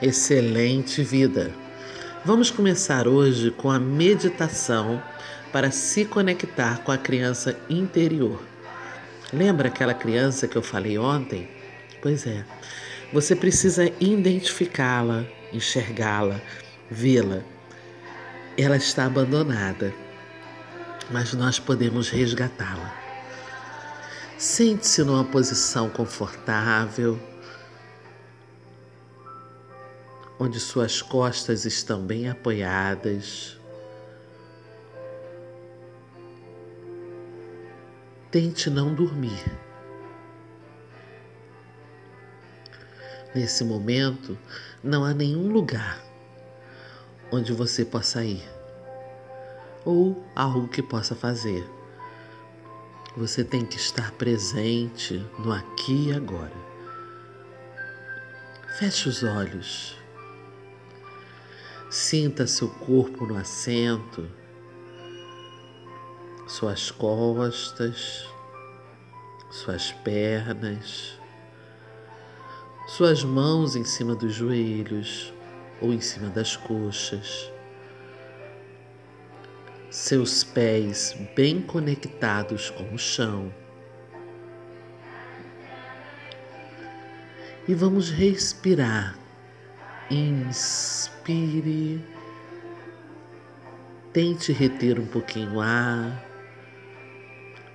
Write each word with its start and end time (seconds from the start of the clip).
excelente 0.00 1.02
vida. 1.02 1.52
Vamos 2.24 2.50
começar 2.50 3.08
hoje 3.08 3.50
com 3.50 3.70
a 3.70 3.78
meditação 3.78 5.02
para 5.52 5.70
se 5.70 6.04
conectar 6.04 6.78
com 6.82 6.92
a 6.92 6.98
criança 6.98 7.58
interior. 7.70 8.42
Lembra 9.32 9.68
aquela 9.68 9.94
criança 9.94 10.46
que 10.46 10.56
eu 10.56 10.62
falei 10.62 10.98
ontem? 10.98 11.48
Pois 12.02 12.26
é, 12.26 12.44
você 13.12 13.34
precisa 13.34 13.90
identificá-la, 13.98 15.24
enxergá-la, 15.52 16.40
vê-la. 16.90 17.42
Ela 18.58 18.76
está 18.76 19.06
abandonada, 19.06 19.94
mas 21.10 21.32
nós 21.32 21.58
podemos 21.58 22.08
resgatá-la. 22.08 22.94
Sente-se 24.36 25.02
numa 25.02 25.24
posição 25.24 25.88
confortável 25.88 27.18
onde 30.38 30.60
suas 30.60 31.00
costas 31.00 31.64
estão 31.64 32.04
bem 32.04 32.28
apoiadas. 32.28 33.58
Tente 38.30 38.68
não 38.68 38.94
dormir. 38.94 39.44
Nesse 43.34 43.64
momento, 43.64 44.38
não 44.82 45.04
há 45.04 45.12
nenhum 45.12 45.50
lugar 45.52 46.02
onde 47.30 47.52
você 47.52 47.84
possa 47.84 48.24
ir 48.24 48.56
ou 49.84 50.26
algo 50.34 50.68
que 50.68 50.82
possa 50.82 51.14
fazer. 51.14 51.64
Você 53.16 53.44
tem 53.44 53.64
que 53.64 53.76
estar 53.76 54.10
presente 54.12 55.24
no 55.38 55.52
aqui 55.52 56.08
e 56.08 56.12
agora. 56.12 56.52
Feche 58.78 59.08
os 59.08 59.22
olhos. 59.22 59.96
Sinta 61.88 62.48
seu 62.48 62.68
corpo 62.68 63.24
no 63.24 63.36
assento, 63.36 64.28
suas 66.48 66.90
costas, 66.90 68.28
suas 69.48 69.92
pernas, 69.92 71.16
suas 72.88 73.22
mãos 73.22 73.76
em 73.76 73.84
cima 73.84 74.16
dos 74.16 74.34
joelhos 74.34 75.32
ou 75.80 75.92
em 75.92 76.00
cima 76.00 76.28
das 76.28 76.56
coxas, 76.56 77.52
seus 79.88 80.42
pés 80.42 81.16
bem 81.36 81.62
conectados 81.62 82.68
com 82.68 82.92
o 82.92 82.98
chão. 82.98 83.54
E 87.68 87.74
vamos 87.74 88.10
respirar 88.10 89.25
Inspire. 90.10 92.00
Tente 94.12 94.52
reter 94.52 95.00
um 95.00 95.06
pouquinho 95.06 95.56
o 95.56 95.60
ar. 95.60 96.24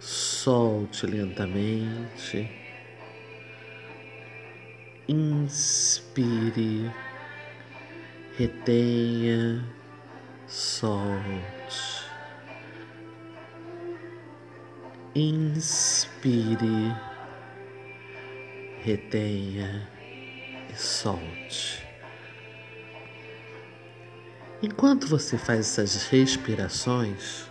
Solte 0.00 1.06
lentamente. 1.06 2.50
Inspire. 5.06 6.90
Retenha. 8.38 9.62
Solte. 10.46 12.04
Inspire. 15.14 16.96
Retenha 18.82 19.88
e 20.70 20.74
solte. 20.74 21.83
Enquanto 24.64 25.06
você 25.06 25.36
faz 25.36 25.78
essas 25.78 26.06
respirações, 26.06 27.44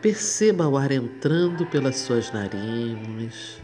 perceba 0.00 0.68
o 0.68 0.76
ar 0.76 0.92
entrando 0.92 1.66
pelas 1.66 1.96
suas 1.96 2.30
narinas, 2.30 3.60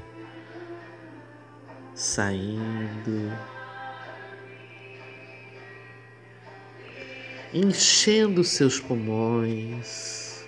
saindo, 1.94 3.32
enchendo 7.54 8.42
seus 8.42 8.80
pulmões. 8.80 10.44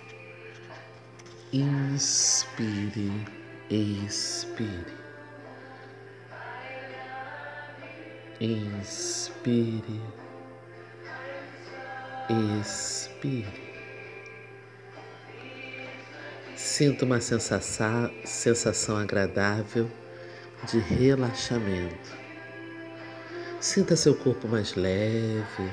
Inspire, 1.53 3.13
expire. 3.71 4.97
Inspire 8.41 10.24
expire. 12.29 13.65
Sinta 16.57 17.05
uma 17.05 17.21
sensação, 17.21 18.11
sensação 18.25 18.97
agradável 18.97 19.91
de 20.71 20.79
relaxamento. 20.79 22.25
Sinta 23.61 23.97
seu 23.97 24.15
corpo 24.15 24.49
mais 24.49 24.75
leve. 24.75 25.71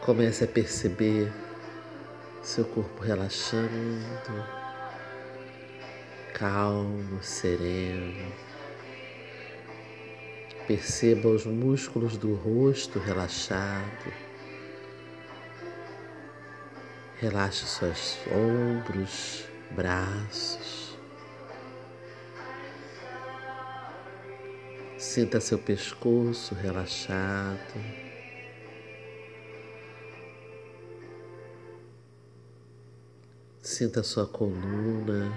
Comece 0.00 0.44
a 0.44 0.48
perceber 0.48 1.32
seu 2.42 2.64
corpo 2.64 3.02
relaxando, 3.02 4.44
calmo, 6.34 7.22
sereno. 7.22 8.32
Perceba 10.66 11.28
os 11.28 11.46
músculos 11.46 12.16
do 12.16 12.34
rosto 12.34 12.98
relaxado 12.98 14.33
Relaxe 17.20 17.64
seus 17.64 18.18
ombros, 18.26 19.46
braços. 19.70 20.98
Sinta 24.98 25.40
seu 25.40 25.58
pescoço 25.58 26.56
relaxado. 26.56 28.04
Sinta 33.62 34.02
sua 34.02 34.26
coluna, 34.26 35.32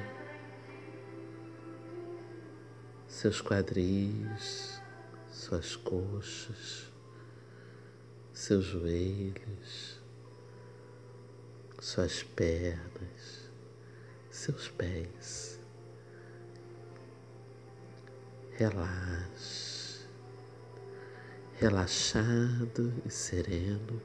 seus 3.07 3.39
quadris, 3.39 4.81
suas 5.29 5.75
coxas, 5.75 6.91
seus 8.33 8.65
joelhos 8.65 9.96
suas 11.87 12.21
pernas, 12.21 13.49
seus 14.29 14.67
pés. 14.67 15.57
Relaxe, 18.57 20.05
relaxado 21.61 22.93
e 23.05 23.09
sereno. 23.09 24.01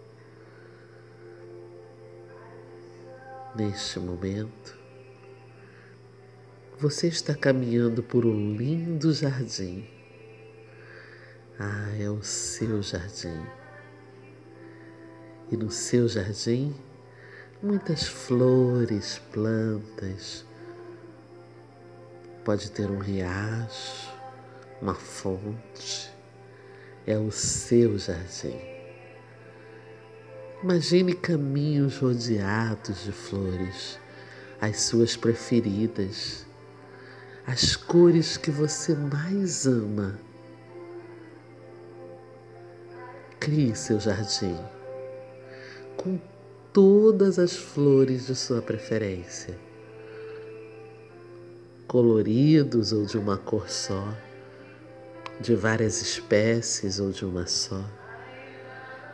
Neste 3.56 3.98
momento, 3.98 4.78
você 6.78 7.08
está 7.08 7.34
caminhando 7.34 8.00
por 8.00 8.24
um 8.24 8.54
lindo 8.54 9.12
jardim. 9.12 9.90
Ah, 11.58 11.90
é 11.98 12.08
o 12.08 12.22
seu 12.22 12.80
jardim. 12.80 13.44
E 15.50 15.56
no 15.56 15.68
seu 15.68 16.06
jardim, 16.06 16.72
muitas 17.62 18.08
flores, 18.08 19.20
plantas. 19.32 20.44
Pode 22.44 22.70
ter 22.72 22.90
um 22.90 22.98
riacho, 22.98 24.12
uma 24.80 24.94
fonte. 24.94 26.12
É 27.06 27.16
o 27.16 27.30
seu 27.30 27.98
jardim. 27.98 28.58
Imagine 30.62 31.14
caminhos 31.14 31.98
rodeados 31.98 33.04
de 33.04 33.12
flores, 33.12 33.98
as 34.60 34.80
suas 34.82 35.16
preferidas, 35.16 36.46
as 37.46 37.74
cores 37.74 38.36
que 38.36 38.50
você 38.50 38.94
mais 38.94 39.66
ama. 39.66 40.18
Crie 43.40 43.74
seu 43.74 43.98
jardim 43.98 44.56
com 45.96 46.18
todas 46.72 47.38
as 47.38 47.54
flores 47.54 48.26
de 48.26 48.34
sua 48.34 48.62
preferência, 48.62 49.58
coloridos 51.86 52.92
ou 52.92 53.04
de 53.04 53.18
uma 53.18 53.36
cor 53.36 53.68
só, 53.68 54.08
de 55.38 55.54
várias 55.54 56.00
espécies 56.00 56.98
ou 56.98 57.10
de 57.10 57.26
uma 57.26 57.46
só. 57.46 57.84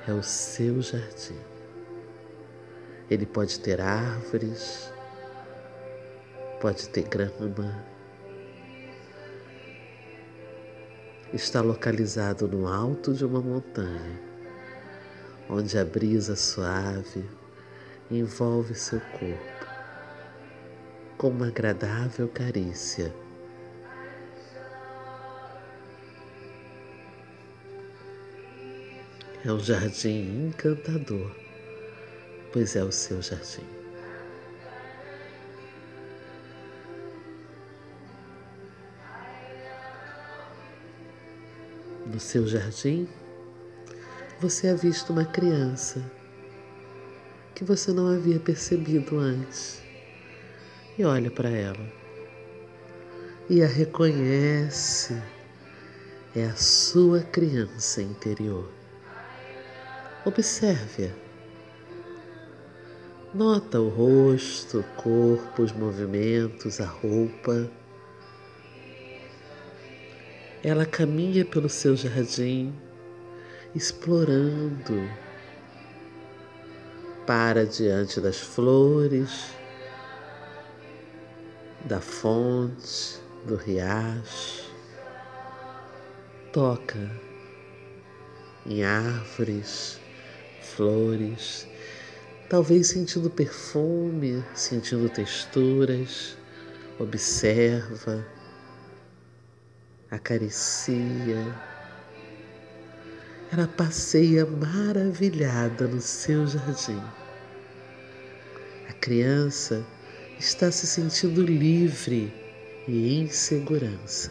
É 0.06 0.12
o 0.12 0.22
seu 0.22 0.80
jardim. 0.80 1.36
Ele 3.10 3.26
pode 3.26 3.58
ter 3.58 3.80
árvores, 3.80 4.90
pode 6.60 6.88
ter 6.90 7.08
grama, 7.08 7.84
está 11.32 11.60
localizado 11.60 12.46
no 12.46 12.68
alto 12.68 13.12
de 13.12 13.24
uma 13.24 13.40
montanha, 13.40 14.20
onde 15.50 15.76
a 15.76 15.84
brisa 15.84 16.36
suave 16.36 17.24
envolve 18.10 18.74
seu 18.74 19.00
corpo 19.00 19.58
com 21.18 21.28
uma 21.28 21.48
agradável 21.48 22.28
carícia. 22.28 23.12
É 29.44 29.52
um 29.52 29.58
jardim 29.58 30.46
encantador, 30.46 31.34
pois 32.52 32.76
é 32.76 32.84
o 32.84 32.92
seu 32.92 33.20
jardim. 33.20 33.66
No 42.06 42.18
seu 42.18 42.46
jardim, 42.46 43.08
você 44.40 44.68
avista 44.68 45.12
uma 45.12 45.24
criança 45.24 46.17
que 47.58 47.64
você 47.64 47.92
não 47.92 48.06
havia 48.06 48.38
percebido 48.38 49.18
antes 49.18 49.82
e 50.96 51.04
olha 51.04 51.28
para 51.28 51.48
ela 51.48 51.92
e 53.50 53.64
a 53.64 53.66
reconhece. 53.66 55.20
É 56.36 56.44
a 56.44 56.54
sua 56.54 57.20
criança 57.20 58.00
interior. 58.00 58.70
Observe-a. 60.24 61.10
Nota 63.34 63.80
o 63.80 63.88
rosto, 63.88 64.78
o 64.78 64.84
corpo, 65.02 65.62
os 65.62 65.72
movimentos, 65.72 66.80
a 66.80 66.86
roupa. 66.86 67.68
Ela 70.62 70.86
caminha 70.86 71.44
pelo 71.44 71.68
seu 71.68 71.96
jardim, 71.96 72.72
explorando. 73.74 75.27
Para 77.28 77.66
diante 77.66 78.22
das 78.22 78.38
flores, 78.38 79.50
da 81.84 82.00
fonte, 82.00 83.20
do 83.44 83.54
riacho. 83.54 84.72
Toca 86.50 87.10
em 88.64 88.82
árvores, 88.82 90.00
flores, 90.62 91.68
talvez 92.48 92.86
sentindo 92.86 93.28
perfume, 93.28 94.42
sentindo 94.54 95.10
texturas. 95.10 96.34
Observa, 96.98 98.24
acaricia. 100.10 101.67
Ela 103.50 103.66
passeia 103.66 104.44
maravilhada 104.44 105.88
no 105.88 106.00
seu 106.02 106.46
jardim. 106.46 107.02
A 108.88 108.92
criança 108.92 109.86
está 110.38 110.70
se 110.70 110.86
sentindo 110.86 111.42
livre 111.42 112.32
e 112.86 113.14
em 113.18 113.28
segurança. 113.28 114.30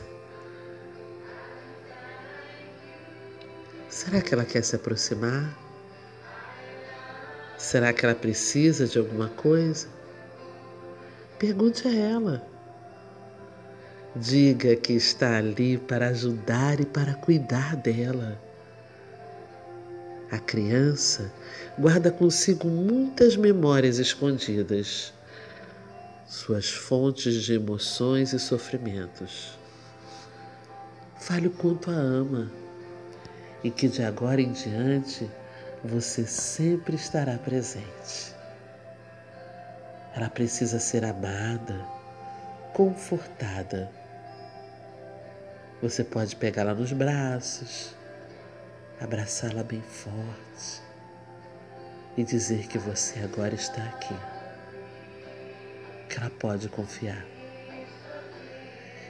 Será 3.90 4.22
que 4.22 4.34
ela 4.36 4.46
quer 4.46 4.64
se 4.64 4.75
aproximar? 4.75 5.58
Será 7.58 7.92
que 7.92 8.06
ela 8.06 8.13
precisa 8.13 8.86
de 8.86 9.00
alguma 9.00 9.30
coisa? 9.30 9.88
Pergunte 11.40 11.88
a 11.88 11.96
ela. 11.96 12.48
Diga 14.16 14.75
que 14.75 14.94
está 14.94 15.38
ali 15.38 15.80
para 15.80 16.10
ajudar 16.10 16.80
e 16.80 16.86
para 16.86 17.16
cuidar 17.16 17.75
dela. 17.75 18.47
A 20.29 20.38
criança 20.38 21.31
guarda 21.79 22.12
consigo 22.12 22.68
muitas 22.68 23.38
memórias 23.38 23.97
escondidas 23.97 25.13
suas 26.27 26.69
fontes 26.69 27.44
de 27.44 27.53
emoções 27.53 28.33
e 28.33 28.39
sofrimentos. 28.39 29.57
Fale 31.18 31.47
o 31.47 31.51
quanto 31.51 31.89
a 31.89 31.94
ama 31.94 32.51
e 33.63 33.71
que 33.71 33.88
de 33.88 34.03
agora 34.03 34.41
em 34.41 34.51
diante 34.51 35.29
você 35.83 36.25
sempre 36.25 36.97
estará 36.97 37.38
presente. 37.38 38.35
Ela 40.13 40.29
precisa 40.29 40.79
ser 40.79 41.06
amada, 41.06 41.85
confortada. 42.74 43.89
Você 45.81 46.03
pode 46.03 46.35
pegá-la 46.35 46.74
nos 46.74 46.91
braços, 46.91 47.95
abraçá-la 49.00 49.64
bem 49.64 49.82
forte 49.82 50.82
e 52.18 52.24
dizer 52.24 52.68
que 52.68 52.78
você 52.78 53.20
agora 53.20 53.54
está 53.54 53.84
aqui 53.84 54.16
que 56.08 56.18
ela 56.18 56.30
pode 56.30 56.70
confiar. 56.70 57.26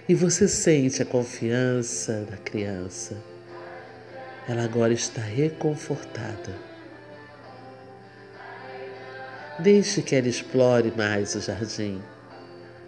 E 0.09 0.15
você 0.15 0.47
sente 0.47 1.01
a 1.01 1.05
confiança 1.05 2.25
da 2.29 2.37
criança. 2.37 3.15
Ela 4.47 4.63
agora 4.63 4.93
está 4.93 5.21
reconfortada. 5.21 6.55
Deixe 9.59 10.01
que 10.01 10.15
ela 10.15 10.27
explore 10.27 10.91
mais 10.95 11.35
o 11.35 11.41
jardim. 11.41 12.01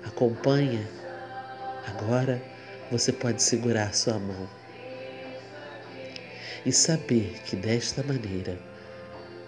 Acompanha. 0.06 0.88
Agora 1.88 2.42
você 2.92 3.12
pode 3.12 3.44
segurar 3.44 3.94
sua 3.94 4.18
mão 4.18 4.59
e 6.66 6.72
saber 6.72 7.42
que 7.46 7.56
desta 7.56 8.04
maneira 8.04 8.58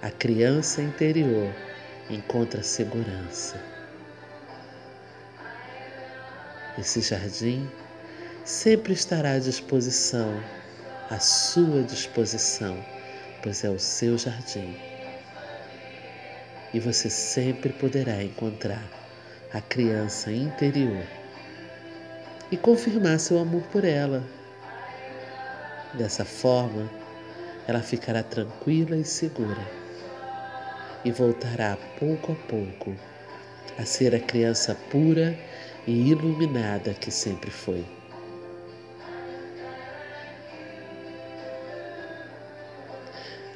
a 0.01 0.09
criança 0.09 0.81
interior 0.81 1.53
encontra 2.09 2.63
segurança. 2.63 3.62
Esse 6.77 7.01
jardim 7.01 7.69
sempre 8.45 8.94
estará 8.94 9.33
à 9.33 9.39
disposição, 9.39 10.42
à 11.09 11.19
sua 11.19 11.83
disposição, 11.83 12.83
pois 13.44 13.63
é 13.63 13.69
o 13.69 13.80
seu 13.80 14.18
jardim. 14.18 14.75
E 16.74 16.80
você 16.80 17.09
sempre 17.09 17.74
poderá 17.74 18.24
encontrar 18.24 18.83
a 19.53 19.59
criança 19.59 20.31
interior 20.31 21.06
e 22.51 22.57
confirmar 22.57 23.19
seu 23.19 23.38
amor 23.39 23.63
por 23.63 23.83
ela. 23.83 24.24
Dessa 25.93 26.23
forma, 26.23 26.89
ela 27.67 27.81
ficará 27.81 28.23
tranquila 28.23 28.95
e 28.95 29.03
segura 29.03 29.62
e 31.03 31.12
voltará 31.12 31.77
pouco 32.00 32.31
a 32.31 32.36
pouco 32.48 32.95
a 33.77 33.86
ser 33.86 34.15
a 34.15 34.19
criança 34.19 34.75
pura 34.89 35.38
e 35.88 36.10
iluminada 36.10 36.93
que 36.93 37.12
sempre 37.12 37.50
foi. 37.50 37.86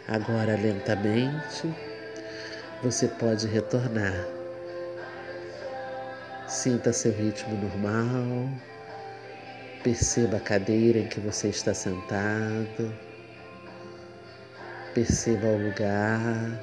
Agora, 0.08 0.56
lentamente, 0.56 1.74
você 2.84 3.08
pode 3.08 3.48
retornar. 3.48 4.14
Sinta 6.48 6.94
seu 6.94 7.12
ritmo 7.12 7.58
normal. 7.58 8.50
Perceba 9.86 10.38
a 10.38 10.40
cadeira 10.40 10.98
em 10.98 11.08
que 11.08 11.20
você 11.20 11.50
está 11.50 11.72
sentado. 11.72 12.92
Perceba 14.96 15.46
o 15.46 15.70
lugar. 15.70 16.60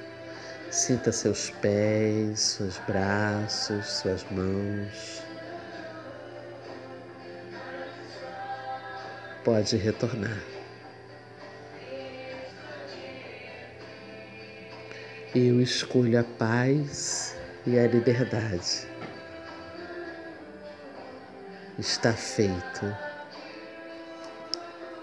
Sinta 0.73 1.13
seus 1.13 1.51
pés, 1.51 2.41
seus 2.41 2.79
braços, 2.79 3.87
suas 3.87 4.25
mãos. 4.33 5.23
pode 9.45 9.77
retornar. 9.77 10.41
Eu 15.35 15.61
escolho 15.61 16.21
a 16.21 16.25
paz 16.25 17.37
e 17.67 17.79
a 17.79 17.87
liberdade. 17.87 18.87
Está 21.79 22.13
feito. 22.13 23.12